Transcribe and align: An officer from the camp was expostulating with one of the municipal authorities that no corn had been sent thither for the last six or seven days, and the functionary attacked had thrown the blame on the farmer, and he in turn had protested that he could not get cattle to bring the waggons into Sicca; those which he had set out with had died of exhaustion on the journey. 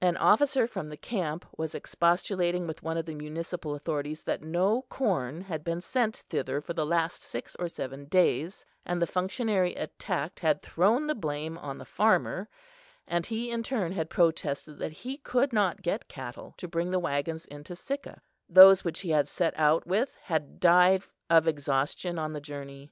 An 0.00 0.16
officer 0.16 0.66
from 0.66 0.88
the 0.88 0.96
camp 0.96 1.44
was 1.58 1.74
expostulating 1.74 2.66
with 2.66 2.82
one 2.82 2.96
of 2.96 3.04
the 3.04 3.14
municipal 3.14 3.74
authorities 3.74 4.22
that 4.22 4.40
no 4.40 4.80
corn 4.88 5.42
had 5.42 5.62
been 5.62 5.82
sent 5.82 6.22
thither 6.30 6.62
for 6.62 6.72
the 6.72 6.86
last 6.86 7.20
six 7.22 7.54
or 7.56 7.68
seven 7.68 8.06
days, 8.06 8.64
and 8.86 9.02
the 9.02 9.06
functionary 9.06 9.74
attacked 9.74 10.40
had 10.40 10.62
thrown 10.62 11.06
the 11.06 11.14
blame 11.14 11.58
on 11.58 11.76
the 11.76 11.84
farmer, 11.84 12.48
and 13.06 13.26
he 13.26 13.50
in 13.50 13.62
turn 13.62 13.92
had 13.92 14.08
protested 14.08 14.78
that 14.78 14.92
he 14.92 15.18
could 15.18 15.52
not 15.52 15.82
get 15.82 16.08
cattle 16.08 16.54
to 16.56 16.66
bring 16.66 16.90
the 16.90 16.98
waggons 16.98 17.44
into 17.44 17.76
Sicca; 17.76 18.22
those 18.48 18.84
which 18.84 19.00
he 19.00 19.10
had 19.10 19.28
set 19.28 19.52
out 19.58 19.86
with 19.86 20.16
had 20.22 20.60
died 20.60 21.02
of 21.28 21.46
exhaustion 21.46 22.18
on 22.18 22.32
the 22.32 22.40
journey. 22.40 22.86